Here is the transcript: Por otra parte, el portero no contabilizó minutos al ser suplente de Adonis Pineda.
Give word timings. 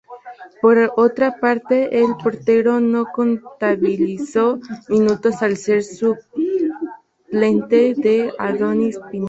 Por 0.63 0.91
otra 0.97 1.37
parte, 1.39 1.99
el 2.03 2.15
portero 2.23 2.79
no 2.79 3.05
contabilizó 3.13 4.59
minutos 4.89 5.43
al 5.43 5.57
ser 5.57 5.83
suplente 5.83 7.93
de 7.95 8.33
Adonis 8.39 8.97
Pineda. 9.11 9.19